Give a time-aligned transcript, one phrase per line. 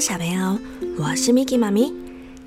[0.00, 0.58] 小朋友，
[0.98, 1.92] 我是 Miki 妈咪。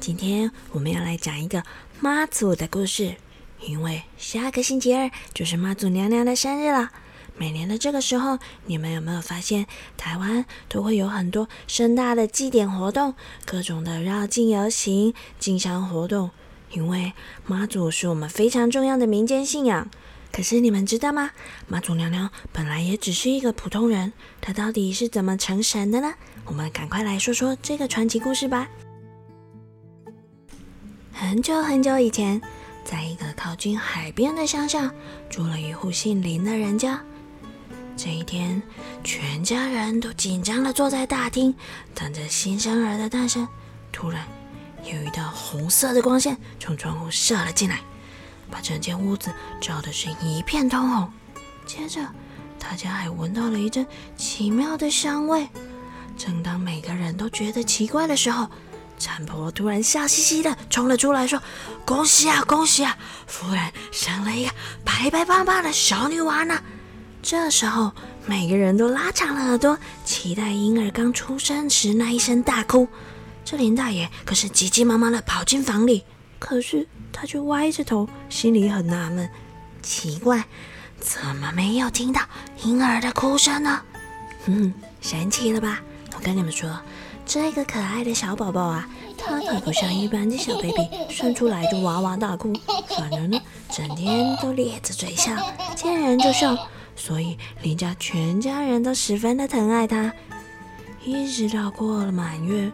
[0.02, 1.64] 今天我们要来讲一个
[2.02, 3.16] 妈祖的故事，
[3.62, 6.92] 因为下个星期二就是妈祖娘娘的生日了。
[7.38, 13.14] 每年的这个时候，你们有没有发现台湾都会有很多盛大的祭典活动，
[13.46, 16.32] 各种的绕境游行、进香活动？
[16.72, 17.14] 因为
[17.46, 19.90] 妈祖是我们非常重要的民间信仰。
[20.32, 21.32] 可是你们知道吗？
[21.68, 26.14] 妈祖娘娘本来也只是一个普通人，她到底是怎么成神的呢？
[26.46, 28.68] 我们赶快来说说这个传奇故事吧。
[31.12, 32.40] 很久很久以前，
[32.86, 34.92] 在一个靠近海边的乡下，
[35.30, 37.02] 住了一户姓林的人家。
[37.96, 38.62] 这一天，
[39.04, 41.56] 全家人都紧张的坐在大厅，
[41.96, 43.48] 等着新生儿的诞生。
[43.92, 44.24] 突然，
[44.84, 47.82] 有一道红色的光线从窗户射了进来。
[48.52, 51.12] 把整间屋子照的是一片通红，
[51.66, 52.02] 接着
[52.60, 55.48] 大家还闻到了一阵奇妙的香味。
[56.18, 58.50] 正当每个人都觉得奇怪的时候，
[58.98, 61.40] 产婆突然笑嘻嘻的冲了出来，说
[61.86, 64.52] ：“恭喜啊，恭喜啊，夫人生了一个
[64.84, 66.60] 白白胖胖的小女娃呢！”
[67.22, 67.92] 这时候，
[68.26, 72.88] 每个人都拉长了耳朵，期待婴儿刚出生时那一声大哭。
[73.46, 76.04] 这林大爷可是急急忙忙的跑进房里，
[76.40, 76.88] 可是。
[77.20, 79.28] 他却歪着头，心里很纳闷，
[79.82, 80.46] 奇怪，
[81.00, 82.22] 怎么没有听到
[82.64, 83.82] 婴儿的哭声呢？
[84.46, 84.72] 嗯，
[85.02, 85.82] 神奇了吧？
[86.16, 86.70] 我跟你们说，
[87.26, 92.54] 这个可爱的小宝宝啊，他可不像一般的小 baby，生出来就哇哇大哭，
[92.90, 95.32] 反而呢，整天都咧着嘴笑，
[95.76, 96.56] 见人就笑，
[96.96, 100.14] 所以林家全家人都十分的疼爱他。
[101.04, 102.72] 一直到过了满月。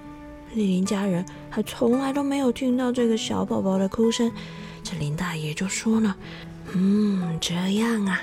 [0.53, 4.31] 李林家人还从来都没有听到这个小宝宝的哭声，
[4.83, 6.15] 这林大爷就说了
[6.73, 8.21] ：“嗯，这样啊，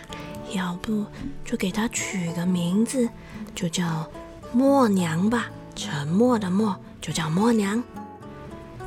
[0.54, 1.04] 要不
[1.44, 3.08] 就给他取个名字，
[3.54, 4.08] 就叫
[4.52, 5.50] 默娘吧。
[5.74, 7.82] 沉默的默就叫默娘。”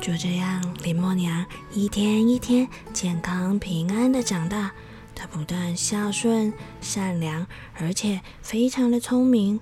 [0.00, 4.70] 就这样，林默娘一天一天健康平安的长大。
[5.14, 7.46] 她不但孝顺善良，
[7.78, 9.60] 而且非常的聪明。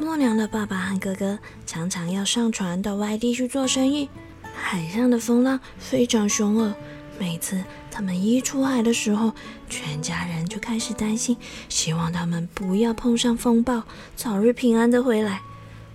[0.00, 4.08] 默娘的爸爸和哥哥常常要上船到外地去做生意，
[4.54, 6.74] 海上的风浪非常凶恶。
[7.18, 9.34] 每次他们一出海的时候，
[9.68, 11.36] 全家人就开始担心，
[11.68, 13.82] 希望他们不要碰上风暴，
[14.16, 15.42] 早日平安的回来。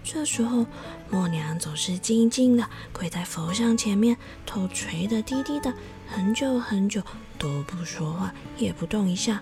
[0.04, 0.68] 这时候，
[1.10, 4.16] 默娘总是静静的跪在佛像前面，
[4.46, 5.74] 头垂得低低的，
[6.08, 7.02] 很久很久
[7.40, 9.42] 都不说话，也不动一下。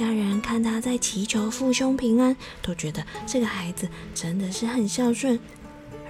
[0.00, 5.38] 家人看他在祈求父兄平安，都觉得这个孩子真的是很孝顺。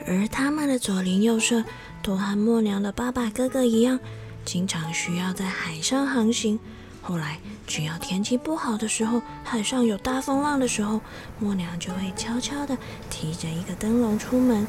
[0.07, 1.65] 而他们的左邻右舍
[2.01, 3.99] 都和默娘的爸爸哥哥一样，
[4.45, 6.57] 经常需要在海上航行。
[7.03, 11.01] 后来，只要天气不好的时候，海上有大风浪的时候，
[11.41, 12.79] 默娘就会悄悄地
[13.11, 14.65] 提着一个灯笼出门。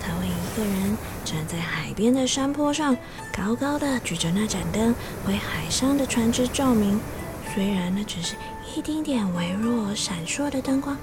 [0.00, 2.96] 她会一个人站在海边的山坡上，
[3.30, 4.94] 高高的举着那盏灯，
[5.26, 6.98] 为海上的船只照明。
[7.54, 8.36] 虽然那只是
[8.76, 10.96] 一丁点微弱闪烁的灯光，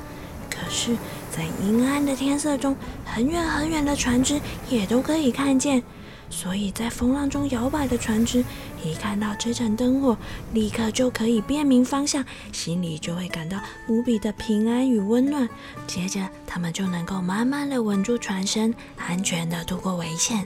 [0.50, 0.96] 可是，
[1.30, 4.40] 在阴暗的天色中，很远很远的船只
[4.70, 5.84] 也都可以看见。
[6.30, 8.44] 所以在风浪中摇摆的船只，
[8.84, 10.18] 一看到这盏灯火，
[10.54, 15.48] 立刻就可以辨明方向，心里就会感到无比的平安与温暖。
[15.86, 20.46] 接着，他们就能够慢慢的稳住船身，安全的度过危险。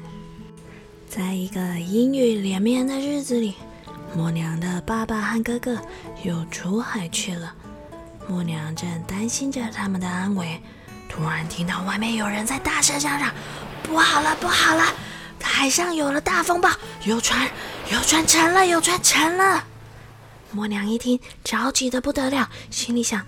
[1.08, 3.54] 在一个阴雨连绵的日子里。
[4.16, 5.78] 默娘的爸爸和哥哥
[6.24, 7.54] 又出海去了，
[8.28, 10.62] 默娘正担心着他们的安危，
[11.08, 13.32] 突然听到外面有人在大声嚷嚷
[13.84, 14.84] ：“不好了，不好了！
[15.42, 16.70] 海上有了大风暴，
[17.04, 17.50] 有船，
[17.92, 19.64] 有船沉了，有船沉了！”
[20.52, 23.24] 默娘一听，着急的不得了，心里想。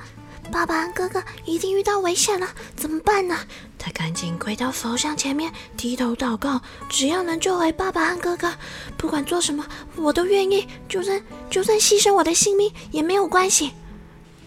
[0.51, 3.37] 爸爸和哥哥一定遇到危险了，怎么办呢？
[3.79, 8.53] 他赶紧跪到佛像前面，低头祷告，只要能救回爸爸和哥哥，
[8.97, 9.65] 不管做什么，
[9.95, 13.71] 我都愿意，就算就算牺牲我的性命也没有关系。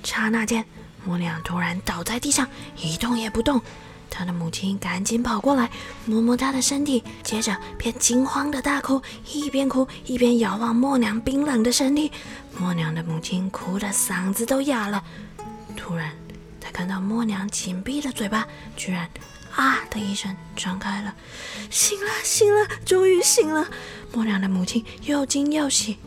[0.05, 0.65] 刹那间，
[1.05, 2.47] 默娘突然倒在地上，
[2.77, 3.61] 一动也不动。
[4.11, 5.69] 他的母亲赶紧跑过来，
[6.05, 9.03] 摸摸他的身体，接着便惊慌的大哭，
[9.33, 12.13] 一边哭一边遥望默娘冰冷的身体。
[12.57, 15.03] 默娘的母亲哭得嗓子都哑了。
[15.77, 16.11] 突然，
[16.61, 19.09] 他看到默娘紧闭的嘴巴居然
[19.55, 21.15] “啊”的一声张开了，
[21.71, 23.69] 醒了，醒了，终于醒了！
[24.13, 25.99] 默娘的母亲又惊又喜。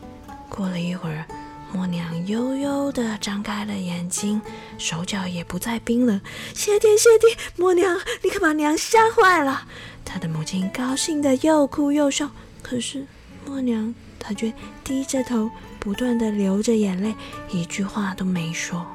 [0.48, 1.24] 过了一会儿，
[1.72, 4.40] 默娘悠悠地张开了眼睛，
[4.78, 6.20] 手脚也不再冰冷。
[6.54, 7.26] 谢天谢地，
[7.56, 9.66] 默娘，你可把娘吓坏了！
[10.04, 12.30] 她的母亲高兴的又哭又笑，
[12.62, 13.06] 可是
[13.46, 17.14] 默娘她却低着头，不断的流着眼泪，
[17.50, 18.86] 一句话都没说。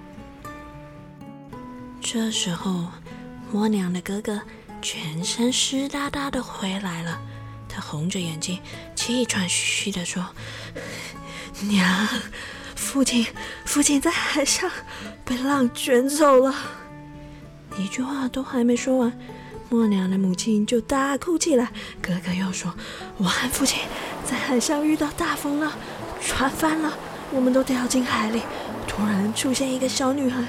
[2.05, 2.85] 这时候，
[3.49, 4.39] 默娘的哥哥
[4.81, 7.17] 全身湿哒哒的回来了。
[7.69, 8.59] 他红着眼睛，
[8.93, 10.23] 气喘吁吁地说
[11.69, 12.07] ：“娘，
[12.75, 13.25] 父亲，
[13.65, 14.69] 父亲在海上
[15.23, 16.53] 被浪卷走了。”
[17.79, 19.17] 一句话都还没说完，
[19.69, 21.71] 默娘的母亲就大哭起来。
[22.01, 22.71] 哥哥又说
[23.17, 23.79] ：“我和父亲
[24.25, 25.71] 在海上遇到大风浪，
[26.21, 26.93] 船翻了，
[27.31, 28.43] 我们都掉进海里。
[28.87, 30.43] 突然出现一个小女孩，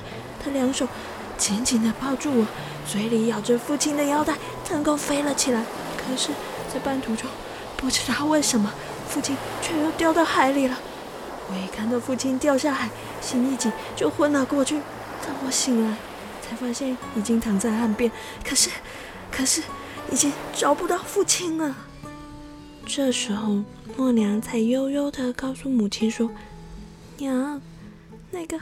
[0.44, 0.86] 她两手
[1.36, 2.46] 紧紧地抱住我，
[2.86, 5.64] 嘴里咬着父亲的腰带，腾空飞了起来。
[5.96, 6.30] 可是……”
[6.72, 7.30] 在半途中，
[7.76, 8.72] 不知道为什么，
[9.08, 10.76] 父亲却又掉到海里了。
[11.48, 12.90] 我一看到父亲掉下海，
[13.20, 14.80] 心一紧就昏了过去。
[15.24, 15.96] 等我醒来，
[16.42, 18.10] 才发现已经躺在岸边，
[18.42, 18.70] 可是，
[19.30, 19.62] 可是
[20.10, 21.76] 已经找不到父亲了。
[22.84, 23.62] 这时候，
[23.96, 26.28] 默娘才悠悠地告诉母亲说
[27.18, 27.62] ：“娘，
[28.32, 28.58] 那个，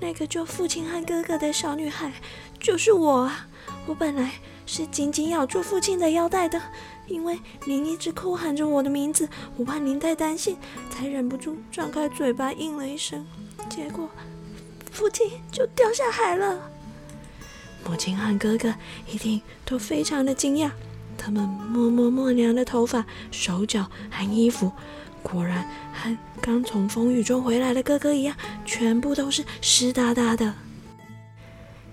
[0.00, 2.12] 那个救父亲和哥哥的小女孩，
[2.58, 3.46] 就是我啊！
[3.86, 4.32] 我本来
[4.66, 6.60] 是紧紧咬住父亲的腰带的。”
[7.06, 10.56] 因为您一直哭喊着我的名字，我怕您太担心，
[10.88, 13.26] 才忍不住张开嘴巴应了一声。
[13.68, 14.08] 结果，
[14.92, 16.70] 父亲就掉下海了。
[17.84, 18.72] 母亲和哥哥
[19.08, 20.70] 一定都非常的惊讶，
[21.18, 24.70] 他们摸摸默娘的头发、手脚和衣服，
[25.22, 30.54] 果然和刚从风雨中回来的哥哥一样，全部都是湿哒哒的。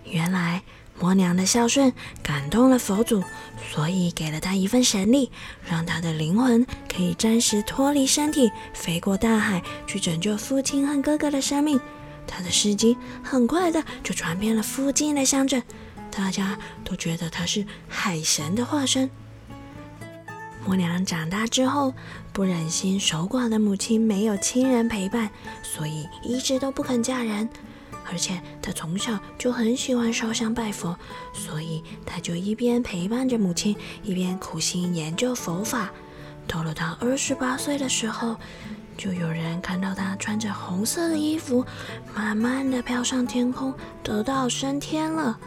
[0.03, 0.61] 原来。
[0.99, 1.93] 默娘的孝顺
[2.23, 3.23] 感动了佛祖，
[3.71, 5.31] 所以给了他一份神力，
[5.63, 11.79] 让他的灵魂可以暂时脱离身体，飞过大海去拯救父亲和哥哥的生命。
[12.25, 15.61] 他的事迹很快的就传遍了附近的乡镇，
[16.09, 19.07] 大家都觉得他是海神的化身。
[20.65, 21.93] 默娘长大之后，
[22.37, 25.27] 不忍心守寡的母亲没有亲人陪伴，
[25.63, 27.49] 所以一直都不肯嫁人。
[28.05, 30.95] 而且他从小就很喜欢烧香拜佛，
[31.33, 35.89] 所以他就一边陪伴着母亲，一边苦心研究佛法。
[36.45, 38.35] 到了他二十八岁的时候，
[38.95, 41.65] 就有人看到他穿着红色的衣服，
[42.13, 43.73] 慢慢的飘上天空，
[44.03, 45.39] 得道升天了。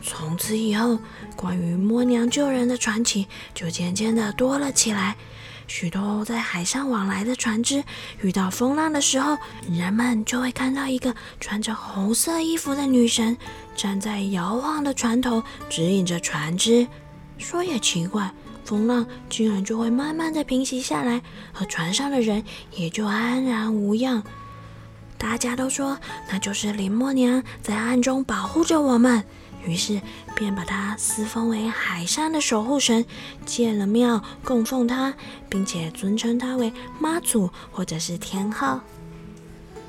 [0.00, 0.96] 从此以后，
[1.34, 5.16] 关于摸娘救人的传奇就渐渐的多了起来。
[5.70, 7.84] 许多在海上往来的船只
[8.22, 9.38] 遇到风浪的时候，
[9.70, 13.38] 人们就会看到一个穿着红色衣服的女神
[13.76, 16.88] 站在摇晃的船头，指引着船只。
[17.38, 18.28] 说也奇怪，
[18.64, 21.22] 风浪竟然就会慢慢的平息下来，
[21.54, 24.20] 而船上的人也就安然无恙。
[25.16, 25.96] 大家都说，
[26.28, 29.24] 那就是林默娘在暗中保护着我们。
[29.66, 30.00] 于是
[30.34, 33.04] 便把她私封为海上的守护神，
[33.44, 35.14] 建了庙供奉她，
[35.48, 38.80] 并且尊称她为妈祖或者是天后。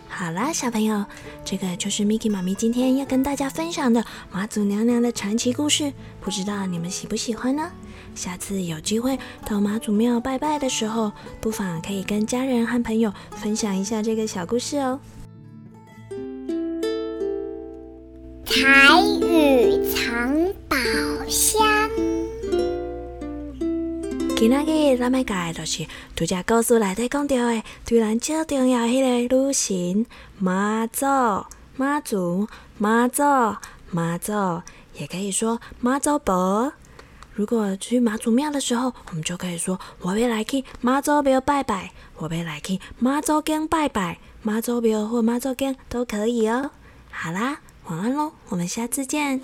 [0.08, 1.06] 好啦，小朋友，
[1.46, 7.72] 这个就是 Miki 妈咪今天要跟大家分享的妈祖娘娘的传奇故事，不知道你们喜不喜欢呢？
[8.14, 15.00] 下次有机会到妈祖庙拜拜的时候，不妨可以跟家人和朋友分享一下这个小故事哦。
[18.52, 20.36] 台语藏
[20.68, 20.76] 宝
[21.30, 21.66] 箱。
[24.36, 25.88] 今仔日咱要讲的就是
[26.18, 30.06] 拄只故事内底讲到的，对咱最重要迄个女神
[30.38, 31.06] 妈祖，
[31.78, 33.24] 妈祖，妈祖，
[33.90, 34.34] 妈祖，
[34.96, 36.74] 也可以说妈祖婆。
[37.34, 46.72] 如果去妈祖庙的时候，我们就可以说我要来去妈祖庙拜拜，我要来去妈祖宫拜拜，妈祖庙或妈祖宫都可以哦。
[47.10, 47.60] 好啦。
[47.86, 49.42] 晚安喽，我们下次见。